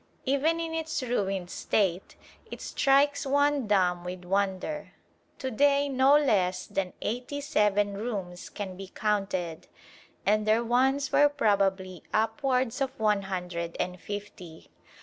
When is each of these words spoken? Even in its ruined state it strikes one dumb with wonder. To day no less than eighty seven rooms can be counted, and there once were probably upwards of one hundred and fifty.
Even 0.25 0.59
in 0.59 0.73
its 0.73 1.03
ruined 1.03 1.51
state 1.51 2.15
it 2.49 2.59
strikes 2.59 3.23
one 3.23 3.67
dumb 3.67 4.03
with 4.03 4.25
wonder. 4.25 4.93
To 5.37 5.51
day 5.51 5.89
no 5.89 6.15
less 6.17 6.65
than 6.65 6.93
eighty 7.03 7.39
seven 7.39 7.95
rooms 7.95 8.49
can 8.49 8.75
be 8.75 8.87
counted, 8.87 9.67
and 10.25 10.47
there 10.47 10.63
once 10.63 11.11
were 11.11 11.29
probably 11.29 12.01
upwards 12.11 12.81
of 12.81 12.99
one 12.99 13.21
hundred 13.21 13.77
and 13.79 14.01
fifty. 14.01 14.71